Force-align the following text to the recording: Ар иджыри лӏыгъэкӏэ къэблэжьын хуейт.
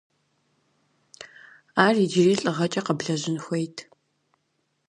Ар 1.85 1.95
иджыри 2.03 2.35
лӏыгъэкӏэ 2.41 2.81
къэблэжьын 2.85 3.37
хуейт. 3.43 3.77